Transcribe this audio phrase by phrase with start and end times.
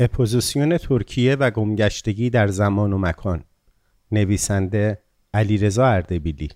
[0.00, 3.44] اپوزیسیون ترکیه و گمگشتگی در زمان و مکان.
[4.12, 4.98] نویسنده
[5.34, 6.48] علیرضا اردبیلی.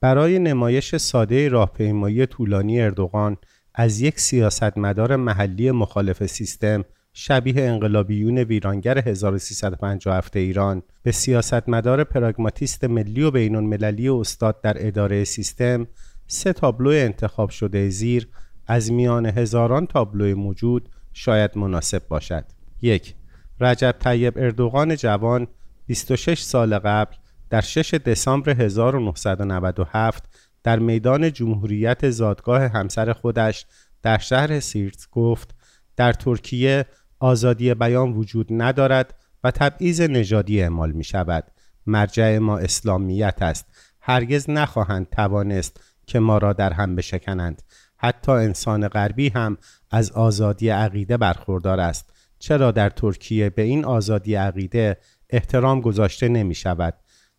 [0.00, 3.36] برای نمایش ساده راهپیمایی طولانی اردوغان
[3.74, 13.22] از یک سیاستمدار محلی مخالف سیستم شبیه انقلابیون ویرانگر 1357 ایران به سیاستمدار پراگماتیست ملی
[13.22, 15.86] و بین المللی استاد در اداره سیستم
[16.26, 18.28] سه تابلو انتخاب شده زیر
[18.66, 20.88] از میان هزاران تابلو موجود
[21.18, 22.44] شاید مناسب باشد.
[22.82, 23.14] یک
[23.60, 25.46] رجب طیب اردوغان جوان
[25.86, 27.16] 26 سال قبل
[27.50, 30.24] در 6 دسامبر 1997
[30.62, 33.66] در میدان جمهوریت زادگاه همسر خودش
[34.02, 35.54] در شهر سیرت گفت
[35.96, 36.86] در ترکیه
[37.18, 39.14] آزادی بیان وجود ندارد
[39.44, 41.44] و تبعیض نژادی اعمال می شود
[41.86, 43.66] مرجع ما اسلامیت است.
[44.00, 47.62] هرگز نخواهند توانست که ما را در هم بشکنند.
[47.96, 49.58] حتی انسان غربی هم
[49.90, 52.12] از آزادی عقیده برخوردار است.
[52.38, 54.96] چرا در ترکیه به این آزادی عقیده
[55.30, 56.94] احترام گذاشته نمی شود؟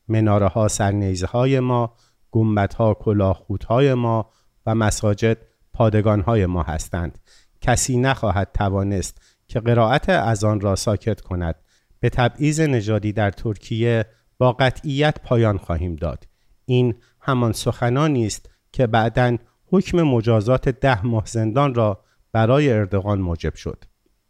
[0.08, 1.96] مناره ها سرنیزه های ما
[2.32, 4.30] گمبت ها کلاهخوت های ما
[4.66, 5.38] و مساجد
[5.74, 7.20] پادگان های ما هستند.
[7.62, 11.56] کسی نخواهد توانست که قرائت از آن را ساکت کند.
[12.00, 14.06] به تبعیض نژادی در ترکیه
[14.38, 16.28] با قطعیت پایان خواهیم داد.
[16.66, 19.38] این همان سخنانی است که بعدا
[19.72, 23.84] حکم مجازات ده ماه زندان را برای اردوغان موجب شد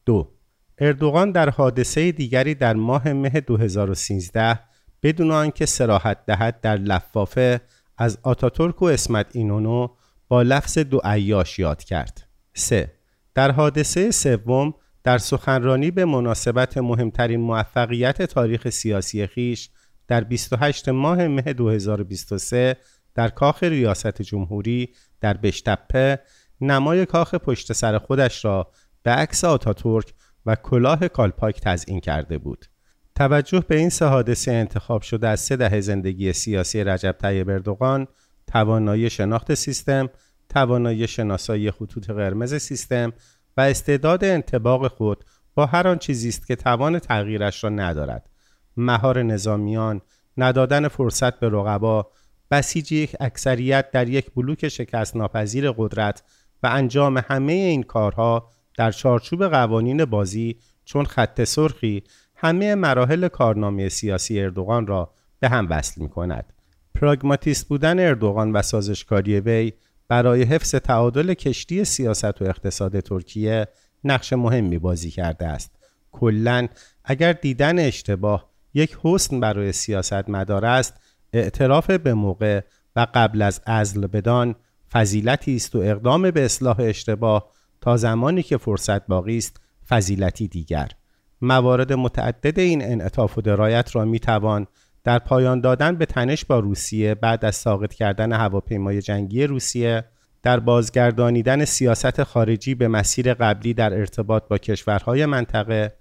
[0.06, 0.38] دو
[0.78, 4.60] اردوغان در حادثه دیگری در ماه مه 2013
[5.04, 7.62] بدون آنکه سراحت دهد در لفافه
[7.98, 9.88] از آتاتورک و اسمت اینونو
[10.28, 12.94] با لفظ دو عیاش یاد کرد 3.
[13.36, 14.74] در حادثه سوم
[15.04, 19.70] در سخنرانی به مناسبت مهمترین موفقیت تاریخ سیاسی خیش
[20.08, 22.78] در 28 ماه مه 2023
[23.16, 24.90] در کاخ ریاست جمهوری
[25.22, 26.20] در بشتپه
[26.62, 28.72] نمای کاخ پشت سر خودش را
[29.04, 30.14] به عکس آتاتورک
[30.46, 32.66] و کلاه کالپاک تزئین کرده بود.
[33.16, 38.08] توجه به این سه حادثه انتخاب شده از سه دهه زندگی سیاسی رجب طیب اردوغان،
[38.48, 40.10] توانایی شناخت سیستم،
[40.50, 43.14] توانایی شناسایی خطوط قرمز سیستم
[43.58, 45.24] و استعداد انتباق خود
[45.56, 48.30] با هر آن چیزی است که توان تغییرش را ندارد.
[48.78, 50.02] مهار نظامیان،
[50.38, 52.12] ندادن فرصت به رقبا،
[52.52, 56.24] بسیج یک اکثریت در یک بلوک شکست ناپذیر قدرت
[56.64, 62.04] و انجام همه این کارها در چارچوب قوانین بازی چون خط سرخی
[62.36, 66.54] همه مراحل کارنامه سیاسی اردوغان را به هم وصل می کند.
[66.96, 69.74] پراگماتیست بودن اردوغان و سازشکاری وی
[70.08, 73.68] برای حفظ تعادل کشتی سیاست و اقتصاد ترکیه
[74.04, 75.72] نقش مهمی بازی کرده است.
[76.12, 76.68] کلا
[77.04, 80.94] اگر دیدن اشتباه یک حسن برای سیاست مدار است
[81.34, 82.62] اعتراف به موقع
[82.96, 84.56] و قبل از ازل بدان
[84.92, 90.92] فضیلتی است و اقدام به اصلاح اشتباه تا زمانی که فرصت باقی است فضیلتی دیگر.
[91.42, 94.68] موارد متعدد این انعطاف و درایت را می توان
[95.04, 100.04] در پایان دادن به تنش با روسیه بعد از ساقط کردن هواپیمای جنگی روسیه
[100.44, 105.94] در بازگردانیدن سیاست خارجی به مسیر قبلی در ارتباط با کشورهای منطقه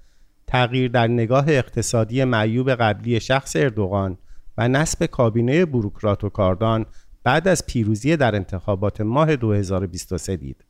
[0.47, 4.18] تغییر در نگاه اقتصادی معیوب قبلی شخص اردوغان
[4.58, 6.86] و نصب کابینه بروکرات و کاردان
[7.26, 10.64] بعد از پیروزی در انتخابات ماه 2023 دید.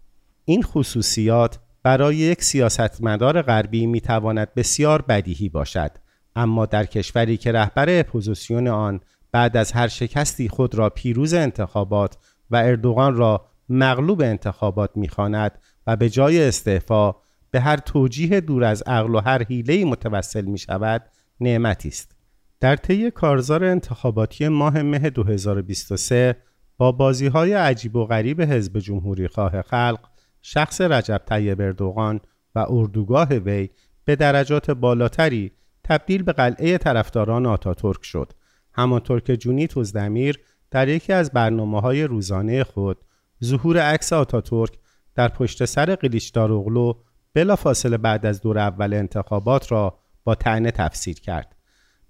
[0.45, 5.91] این خصوصیات برای یک سیاستمدار غربی می تواند بسیار بدیهی باشد
[6.37, 9.01] اما در کشوری که رهبر اپوزیسیون آن
[9.33, 12.17] بعد از هر شکستی خود را پیروز انتخابات
[12.51, 17.15] و اردوغان را مغلوب انتخابات می‌خواند و به جای استعفا
[17.51, 21.03] به هر توجیه دور از عقل و هر حیله‌ای متوسل می شود
[21.41, 22.16] نعمتی است
[22.61, 26.37] در طی کارزار انتخاباتی ماه مه 2023
[26.77, 30.01] با بازی های عجیب و غریب حزب جمهوری خواه خلق
[30.43, 32.21] شخص رجب طیب اردوغان
[32.55, 33.71] و اردوگاه وی
[34.05, 35.53] به درجات بالاتری
[35.85, 38.33] تبدیل به قلعه طرفداران آتاتورک شد.
[38.73, 40.41] همانطور که جونی توزدمیر
[40.71, 42.99] در یکی از برنامه های روزانه خود
[43.45, 44.79] ظهور عکس آتاتورک
[45.15, 46.93] در پشت سر قلیشدار اغلو
[47.35, 51.56] بلا فاصله بعد از دور اول انتخابات را با تنه تفسیر کرد.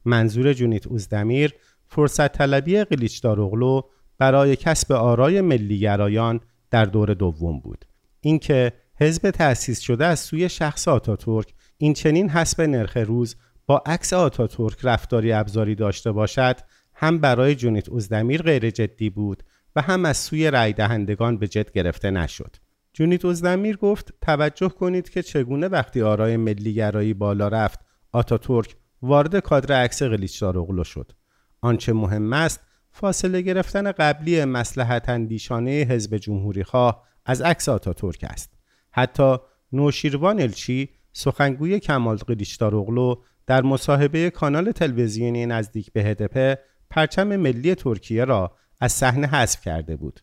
[0.06, 1.54] منظور جونیت اوزدمیر
[1.86, 3.82] فرصت طلبی قلیچداروغلو
[4.18, 7.84] برای کسب آرای ملیگرایان در دور دوم بود
[8.20, 13.36] اینکه حزب تأسیس شده از سوی شخص آتاتورک این چنین حسب نرخ روز
[13.66, 16.56] با عکس آتاتورک رفتاری ابزاری داشته باشد
[16.94, 19.42] هم برای جونیت اوزدمیر غیر جدی بود
[19.76, 22.56] و هم از سوی رای دهندگان به جد گرفته نشد.
[22.92, 27.80] جونیت اوزدمیر گفت توجه کنید که چگونه وقتی آرای ملیگرایی بالا رفت
[28.12, 31.12] آتاتورک وارد کادر عکس قلیچدار شد
[31.60, 32.60] آنچه مهم است
[32.90, 38.52] فاصله گرفتن قبلی مسلحت اندیشانه حزب جمهوری خواه از عکس آتاتورک است
[38.90, 39.36] حتی
[39.72, 43.14] نوشیروان الچی سخنگوی کمال قلیچداروغلو
[43.46, 46.58] در مصاحبه کانال تلویزیونی نزدیک به هدپه
[46.90, 50.20] پرچم ملی ترکیه را از صحنه حذف کرده بود.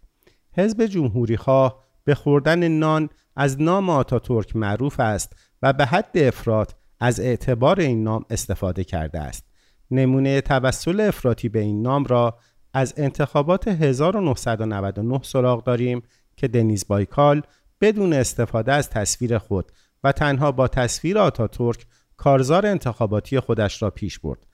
[0.58, 6.76] حزب جمهوری خواه به خوردن نان از نام آتاتورک معروف است و به حد افراط
[7.04, 9.46] از اعتبار این نام استفاده کرده است.
[9.92, 12.38] نمونه توسل افراطی به این نام را
[12.74, 16.02] از انتخابات 1999 سراغ داریم
[16.38, 17.42] که دنیز بایکال
[17.82, 19.72] بدون استفاده از تصویر خود
[20.04, 21.86] و تنها با تصویر آتاتورک
[22.18, 24.48] کارزار انتخاباتی خودش را پیش برد.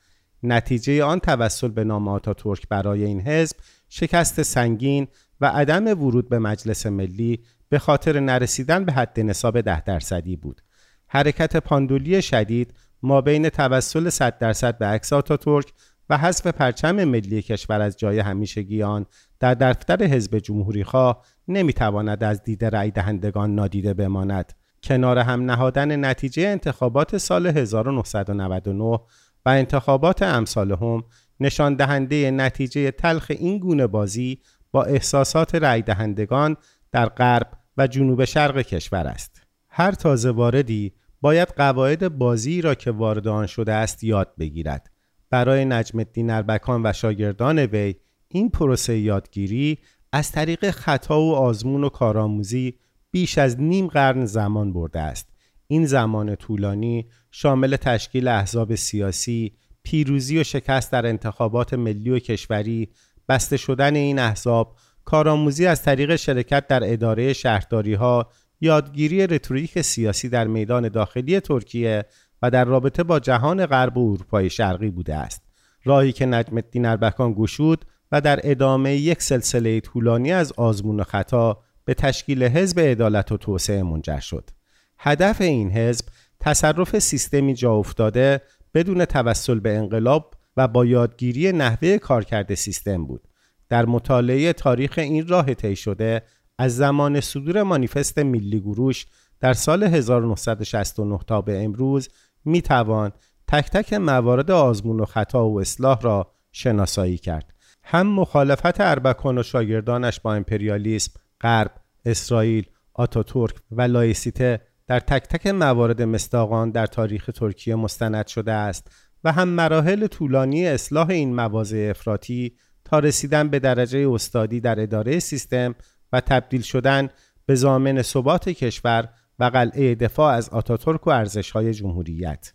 [0.43, 3.57] نتیجه آن توسل به نام آتاتورک برای این حزب
[3.89, 5.07] شکست سنگین
[5.41, 10.61] و عدم ورود به مجلس ملی به خاطر نرسیدن به حد نصاب ده درصدی بود.
[11.09, 15.73] حرکت پاندولی شدید ما بین توسل 100 درصد به عکس آتاتورک
[16.09, 19.05] و حذف پرچم ملی کشور از جای همیشگی آن
[19.39, 24.53] در دفتر حزب جمهوری خواه نمی‌تواند از دید رأی دهندگان نادیده بماند.
[24.83, 28.99] کنار هم نهادن نتیجه انتخابات سال 1999
[29.45, 31.03] و انتخابات امثال هم
[31.39, 34.41] نشان دهنده نتیجه تلخ این گونه بازی
[34.71, 36.57] با احساسات رای دهندگان
[36.91, 37.47] در غرب
[37.77, 39.38] و جنوب شرق کشور است.
[39.79, 44.91] هر تازه واردی باید قواعد بازی را که وارد آن شده است یاد بگیرد.
[45.29, 47.95] برای نجم الدین اربکان و شاگردان وی
[48.27, 49.77] این پروسه یادگیری
[50.11, 52.73] از طریق خطا و آزمون و کارآموزی
[53.11, 55.29] بیش از نیم قرن زمان برده است.
[55.67, 59.53] این زمان طولانی شامل تشکیل احزاب سیاسی،
[59.83, 62.89] پیروزی و شکست در انتخابات ملی و کشوری،
[63.29, 64.75] بسته شدن این احزاب،
[65.05, 68.29] کارآموزی از طریق شرکت در اداره شهرداری ها،
[68.61, 72.05] یادگیری رتوریک سیاسی در میدان داخلی ترکیه
[72.41, 75.41] و در رابطه با جهان غرب و اروپای شرقی بوده است.
[75.83, 81.03] راهی که نجم الدین اربکان گشود و در ادامه یک سلسله طولانی از آزمون و
[81.03, 84.49] خطا به تشکیل حزب عدالت و توسعه منجر شد.
[84.97, 86.05] هدف این حزب
[86.39, 88.41] تصرف سیستمی جا افتاده
[88.73, 93.27] بدون توسل به انقلاب و با یادگیری نحوه کارکرد سیستم بود.
[93.69, 96.21] در مطالعه تاریخ این راه طی شده
[96.59, 99.05] از زمان صدور مانیفست ملی گروش
[99.39, 102.09] در سال 1969 تا به امروز
[102.45, 103.11] می توان
[103.47, 107.53] تک تک موارد آزمون و خطا و اصلاح را شناسایی کرد.
[107.83, 111.11] هم مخالفت اربکان و شاگردانش با امپریالیسم،
[111.41, 111.71] غرب،
[112.05, 118.51] اسرائیل، آتاتورک و لایسیته در تک تک موارد مصداق آن در تاریخ ترکیه مستند شده
[118.51, 118.91] است
[119.23, 125.19] و هم مراحل طولانی اصلاح این مواضع افراطی تا رسیدن به درجه استادی در اداره
[125.19, 125.75] سیستم
[126.13, 127.09] و تبدیل شدن
[127.45, 129.09] به ضامن ثبات کشور
[129.39, 132.53] و قلعه دفاع از آتاتورک و ارزش‌های جمهوریت.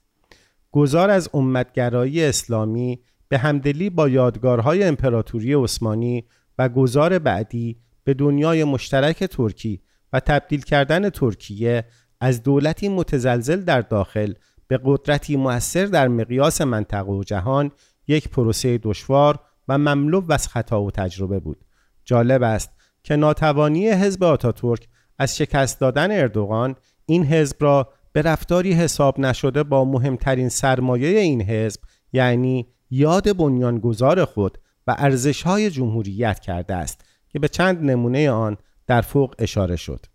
[0.72, 6.24] گذار از امت‌گرایی اسلامی به همدلی با یادگارهای امپراتوری عثمانی
[6.58, 9.80] و گذار بعدی به دنیای مشترک ترکی
[10.12, 11.84] و تبدیل کردن ترکیه
[12.20, 14.32] از دولتی متزلزل در داخل
[14.68, 17.70] به قدرتی موثر در مقیاس منطقه و جهان
[18.08, 21.64] یک پروسه دشوار و مملو از خطا و تجربه بود.
[22.04, 22.70] جالب است
[23.04, 29.62] که ناتوانی حزب آتاتورک از شکست دادن اردوغان این حزب را به رفتاری حساب نشده
[29.62, 31.80] با مهمترین سرمایه این حزب
[32.12, 38.56] یعنی یاد بنیانگذار خود و ارزشهای جمهوریت کرده است که به چند نمونه آن
[38.86, 40.06] در فوق اشاره شد.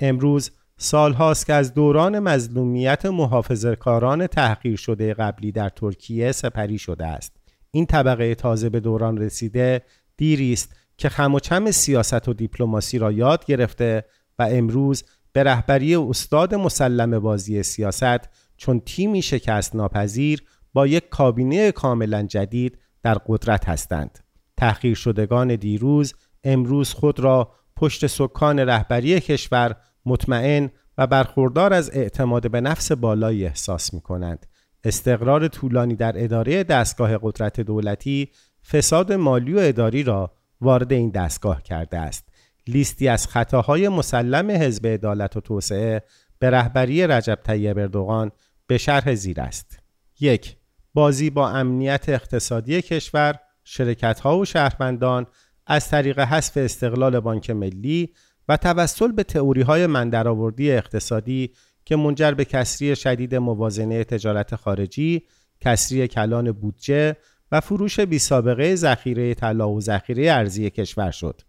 [0.00, 7.06] امروز سال هاست که از دوران مظلومیت محافظه‌کاران تحقیر شده قبلی در ترکیه سپری شده
[7.06, 7.36] است.
[7.70, 9.82] این طبقه تازه به دوران رسیده
[10.16, 14.04] دیری است که خم و چم سیاست و دیپلماسی را یاد گرفته
[14.38, 20.42] و امروز به رهبری استاد مسلم بازی سیاست چون تیمی شکست ناپذیر
[20.72, 24.18] با یک کابینه کاملا جدید در قدرت هستند
[24.56, 32.50] تحقیر شدگان دیروز امروز خود را پشت سکان رهبری کشور مطمئن و برخوردار از اعتماد
[32.50, 34.46] به نفس بالایی احساس می کنند.
[34.84, 38.30] استقرار طولانی در اداره دستگاه قدرت دولتی
[38.72, 42.28] فساد مالی و اداری را وارد این دستگاه کرده است.
[42.66, 46.02] لیستی از خطاهای مسلم حزب عدالت و توسعه
[46.38, 48.30] به رهبری رجب طیب اردوغان
[48.66, 49.78] به شرح زیر است.
[50.20, 50.56] یک
[50.94, 55.26] بازی با امنیت اقتصادی کشور، شرکت‌ها و شهروندان
[55.66, 58.14] از طریق حذف استقلال بانک ملی
[58.48, 61.52] و توسل به تئوری های مندرآوردی اقتصادی
[61.84, 65.22] که منجر به کسری شدید موازنه تجارت خارجی،
[65.60, 67.16] کسری کلان بودجه
[67.52, 71.40] و فروش بی سابقه ذخیره طلا و ذخیره ارزی کشور شد.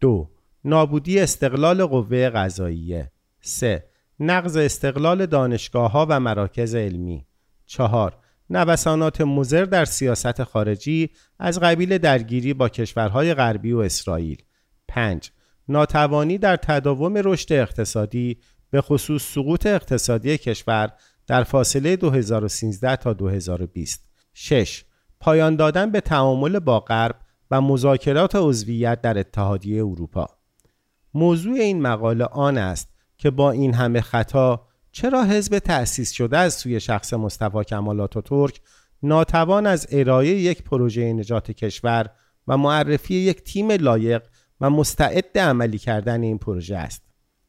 [0.00, 0.30] دو
[0.64, 3.84] نابودی استقلال قوه قضاییه 3.
[4.20, 7.26] نقض استقلال دانشگاه ها و مراکز علمی
[7.66, 8.16] 4.
[8.50, 14.42] نوسانات مزر در سیاست خارجی از قبیل درگیری با کشورهای غربی و اسرائیل
[14.88, 15.30] 5.
[15.68, 18.38] ناتوانی در تداوم رشد اقتصادی
[18.70, 20.92] به خصوص سقوط اقتصادی کشور
[21.26, 24.84] در فاصله 2013 تا 2020 6.
[25.24, 27.16] پایان دادن به تعامل با غرب
[27.50, 30.28] و مذاکرات عضویت در اتحادیه اروپا.
[31.14, 32.88] موضوع این مقاله آن است
[33.18, 38.60] که با این همه خطا چرا حزب تأسیس شده از سوی شخص مصطفی کمال آتاتورک
[39.02, 42.10] ناتوان از ارائه یک پروژه نجات کشور
[42.48, 44.22] و معرفی یک تیم لایق
[44.60, 47.02] و مستعد عملی کردن این پروژه است؟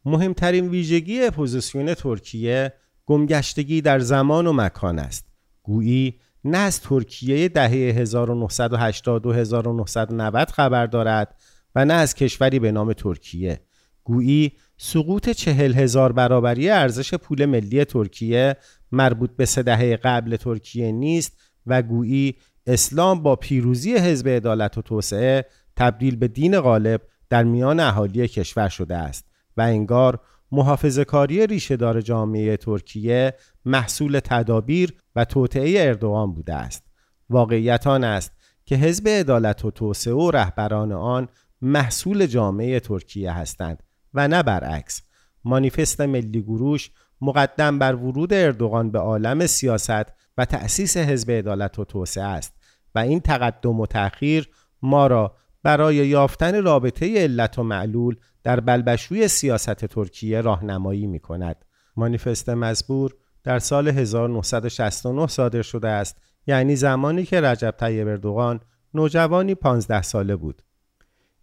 [0.06, 2.74] مهمترین ویژگی اپوزیسیون ترکیه
[3.06, 5.26] گمگشتگی در زمان و مکان است.
[5.64, 11.36] گویی نه از ترکیه دهه 1980 و 1990 خبر دارد
[11.76, 13.60] و نه از کشوری به نام ترکیه.
[14.04, 18.56] گویی سقوط چهل هزار برابری ارزش پول ملی ترکیه
[18.92, 22.36] مربوط به سه دهه قبل ترکیه نیست و گویی
[22.68, 28.70] اسلام با پیروزی حزب عدالت و توسعه تبدیل به دین غالب در میان اهالی کشور
[28.70, 29.26] شده است
[29.58, 30.20] و انگار
[30.52, 33.34] محافظ کاری ریشهدار جامعه ترکیه
[33.66, 36.84] محصول تدابیر و توطعه اردوغان بوده است.
[37.30, 38.32] واقعیت آن است
[38.66, 41.28] که حزب عدالت و توسعه و رهبران آن
[41.62, 43.84] محصول جامعه ترکیه هستند
[44.14, 45.02] و نه برعکس.
[45.44, 50.06] مانیفست ملی گروش مقدم بر ورود اردوغان به عالم سیاست
[50.38, 52.54] و تأسیس حزب عدالت و توسعه است
[52.96, 54.50] و این تقدم و تأخیر
[54.82, 61.66] ما را برای یافتن رابطه علت و معلول در بلبشوی سیاست ترکیه راهنمایی می کند.
[61.96, 66.18] مانیفست مزبور در سال 1969 صادر شده است
[66.48, 68.60] یعنی زمانی که رجب طیب اردوغان
[68.94, 70.62] نوجوانی 15 ساله بود.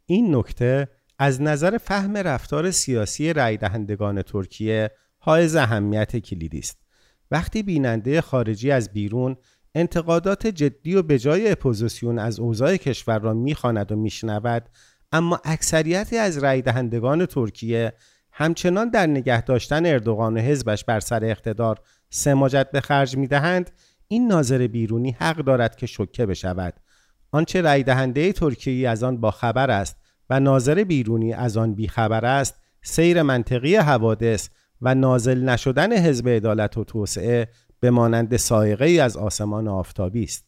[0.07, 0.88] این نکته
[1.19, 6.79] از نظر فهم رفتار سیاسی رای دهندگان ترکیه حائز اهمیت کلیدی است.
[7.31, 9.37] وقتی بیننده خارجی از بیرون
[9.75, 14.69] انتقادات جدی و به جای اپوزیسیون از اوضاع کشور را می‌خواند و میشنود
[15.12, 17.93] اما اکثریتی از رای دهندگان ترکیه
[18.33, 23.71] همچنان در نگه داشتن اردوغان و حزبش بر سر اقتدار سماجت به خرج می‌دهند.
[24.09, 26.75] این ناظر بیرونی حق دارد که شکه بشود.
[27.31, 29.97] آنچه رای دهنده ترکیه از آن با خبر است
[30.31, 34.49] و ناظر بیرونی از آن بیخبر است سیر منطقی حوادث
[34.83, 37.49] و نازل نشدن حزب عدالت و توسعه
[37.83, 40.47] به مانند صاعقه ای از آسمان آفتابی است.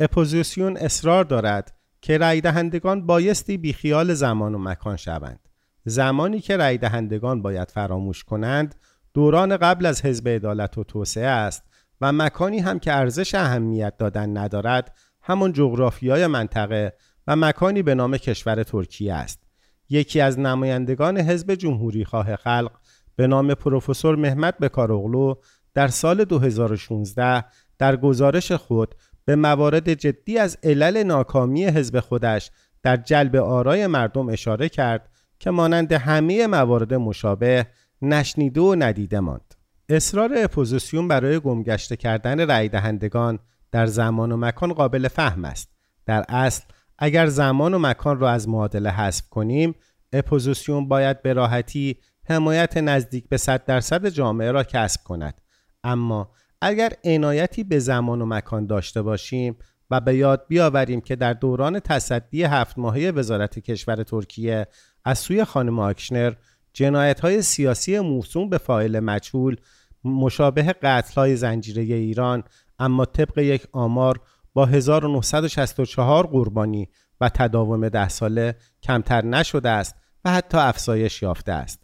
[0.00, 5.48] اپوزیسیون اصرار دارد که رای دهندگان بایستی بیخیال زمان و مکان شوند.
[5.84, 8.74] زمانی که رای دهندگان باید فراموش کنند
[9.14, 11.62] دوران قبل از حزب عدالت و توسعه است
[12.00, 16.92] و مکانی هم که ارزش اهمیت دادن ندارد همان جغرافیای منطقه
[17.26, 19.42] و مکانی به نام کشور ترکیه است.
[19.88, 22.72] یکی از نمایندگان حزب جمهوری خواه خلق
[23.16, 25.34] به نام پروفسور مهمت بکاروغلو
[25.74, 27.44] در سال 2016
[27.78, 32.50] در گزارش خود به موارد جدی از علل ناکامی حزب خودش
[32.82, 37.66] در جلب آرای مردم اشاره کرد که مانند همه موارد مشابه
[38.02, 39.54] نشنیده و ندیده ماند.
[39.88, 43.38] اصرار اپوزیسیون برای گمگشته کردن رای دهندگان
[43.72, 45.68] در زمان و مکان قابل فهم است.
[46.06, 46.64] در اصل
[46.98, 49.74] اگر زمان و مکان را از معادله حذف کنیم
[50.12, 55.40] اپوزیسیون باید به راحتی حمایت نزدیک به 100 درصد جامعه را کسب کند
[55.84, 59.56] اما اگر عنایتی به زمان و مکان داشته باشیم
[59.90, 64.66] و به یاد بیاوریم که در دوران تصدی هفت ماهه وزارت کشور ترکیه
[65.04, 66.34] از سوی خانم آکشنر
[66.72, 69.56] جنایت های سیاسی موسوم به فاعل مجهول
[70.04, 72.44] مشابه قتل های زنجیره ایران
[72.78, 74.20] اما طبق یک آمار
[74.54, 76.88] با 1964 قربانی
[77.20, 81.80] و تداوم ده ساله کمتر نشده است و حتی افزایش یافته است.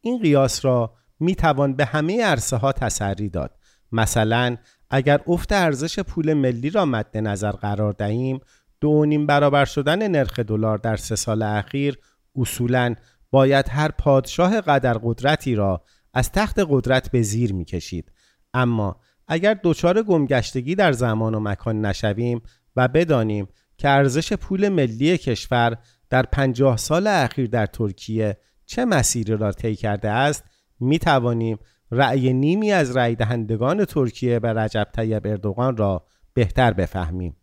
[0.00, 3.56] این قیاس را می توان به همه عرصه ها تسری داد
[3.92, 4.56] مثلا
[4.90, 8.40] اگر افت ارزش پول ملی را مد نظر قرار دهیم
[8.80, 11.98] دو نیم برابر شدن نرخ دلار در سه سال اخیر
[12.36, 12.94] اصولا
[13.30, 15.82] باید هر پادشاه قدر قدرتی را
[16.14, 18.12] از تخت قدرت به زیر می کشید.
[18.54, 22.42] اما اگر دچار گمگشتگی در زمان و مکان نشویم
[22.76, 23.48] و بدانیم
[23.78, 25.76] که ارزش پول ملی کشور
[26.10, 30.44] در پنجاه سال اخیر در ترکیه چه مسیری را طی کرده است
[30.80, 31.58] می توانیم
[31.90, 37.36] رأی نیمی از رأی دهندگان ترکیه به رجب طیب اردوغان را بهتر بفهمیم.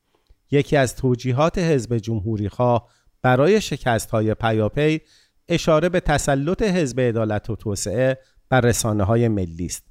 [0.51, 2.89] یکی از توجیهات حزب جمهوری خواه
[3.21, 5.01] برای شکست های پیاپی
[5.49, 8.17] اشاره به تسلط حزب عدالت و توسعه
[8.49, 9.83] بر رسانه های ملی است.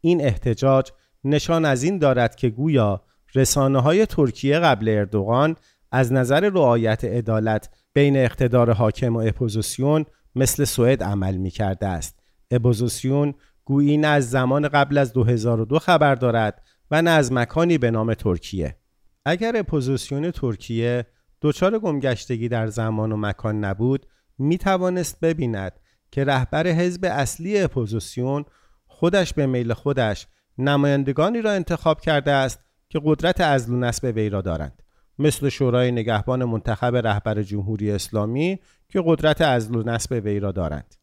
[0.00, 0.90] این احتجاج
[1.24, 3.02] نشان از این دارد که گویا
[3.34, 5.56] رسانه های ترکیه قبل اردوغان
[5.92, 10.04] از نظر رعایت عدالت بین اقتدار حاکم و اپوزیسیون
[10.34, 12.21] مثل سوئد عمل می کرده است.
[12.52, 17.90] اپوزیسیون گویی نه از زمان قبل از 2002 خبر دارد و نه از مکانی به
[17.90, 18.76] نام ترکیه.
[19.24, 21.06] اگر اپوزیسیون ترکیه
[21.42, 24.06] دچار گمگشتگی در زمان و مکان نبود
[24.38, 25.72] می توانست ببیند
[26.10, 28.44] که رهبر حزب اصلی اپوزیسیون
[28.86, 30.26] خودش به میل خودش
[30.58, 34.82] نمایندگانی را انتخاب کرده است که قدرت عزل و نصب وی را دارند.
[35.18, 40.94] مثل شورای نگهبان منتخب رهبر جمهوری اسلامی که قدرت عزل و نصب وی را دارند.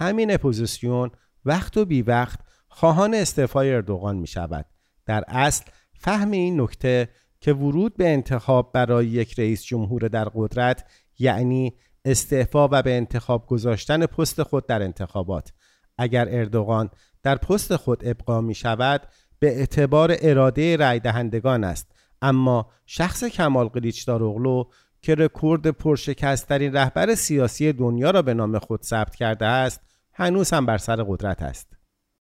[0.00, 1.10] همین اپوزیسیون
[1.44, 4.66] وقت و بی وقت خواهان استعفای اردوغان می شود
[5.06, 5.64] در اصل
[5.94, 7.08] فهم این نکته
[7.40, 10.84] که ورود به انتخاب برای یک رئیس جمهور در قدرت
[11.18, 15.52] یعنی استعفا و به انتخاب گذاشتن پست خود در انتخابات.
[15.98, 16.90] اگر اردوغان
[17.22, 19.02] در پست خود ابقا می شود
[19.38, 21.92] به اعتبار اراده رای دهندگان است.
[22.22, 24.22] اما شخص کمال قلیچدار
[25.02, 30.66] که رکورد پرشکستترین رهبر سیاسی دنیا را به نام خود ثبت کرده است هنوز هم
[30.66, 31.79] بر سر قدرت است.